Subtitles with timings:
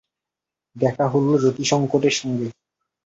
[0.75, 2.47] দেখা হল যতিশংকরের সঙ্গে।